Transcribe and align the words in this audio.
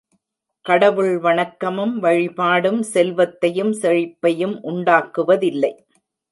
கடவுள் 0.65 1.19
வணக்கமும் 1.19 1.93
வழிபாடும் 1.99 2.81
செல்வத்தையும் 2.83 3.73
செழிப்பையும் 3.73 4.57
உண்டாக்குவதில்லை. 4.63 5.73